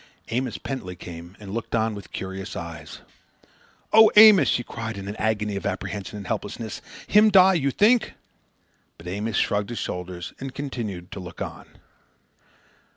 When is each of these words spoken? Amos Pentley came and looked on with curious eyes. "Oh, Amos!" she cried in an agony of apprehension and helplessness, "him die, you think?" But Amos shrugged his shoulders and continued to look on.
Amos 0.29 0.57
Pentley 0.57 0.95
came 0.95 1.37
and 1.39 1.53
looked 1.53 1.75
on 1.75 1.93
with 1.93 2.11
curious 2.11 2.55
eyes. 2.55 3.01
"Oh, 3.93 4.09
Amos!" 4.15 4.47
she 4.47 4.63
cried 4.63 4.97
in 4.97 5.07
an 5.07 5.15
agony 5.17 5.55
of 5.55 5.63
apprehension 5.67 6.17
and 6.17 6.25
helplessness, 6.25 6.81
"him 7.05 7.29
die, 7.29 7.53
you 7.53 7.69
think?" 7.69 8.13
But 8.97 9.05
Amos 9.05 9.35
shrugged 9.37 9.69
his 9.69 9.77
shoulders 9.77 10.33
and 10.39 10.55
continued 10.55 11.11
to 11.11 11.19
look 11.19 11.39
on. 11.39 11.67